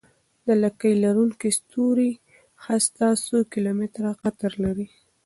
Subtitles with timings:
[0.47, 2.11] د لکۍ لرونکي ستوري
[2.65, 4.87] هسته څو کیلومتره قطر لري.